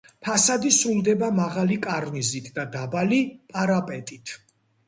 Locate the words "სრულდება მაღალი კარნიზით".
0.77-2.49